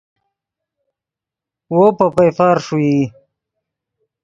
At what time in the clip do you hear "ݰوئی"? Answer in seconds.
2.65-2.97